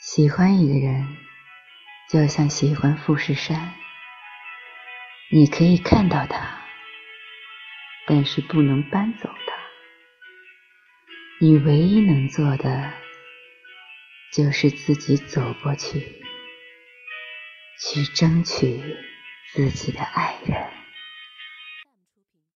[0.00, 1.16] 喜欢一个人，
[2.08, 3.74] 就像喜欢富士山，
[5.32, 6.60] 你可以看到它，
[8.06, 9.54] 但是不能搬走它。
[11.40, 12.92] 你唯一能做的，
[14.32, 16.22] 就是自己走过去，
[17.82, 18.80] 去争取
[19.52, 20.67] 自己的爱人。